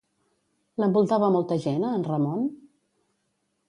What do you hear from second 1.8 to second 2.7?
a en Ramon?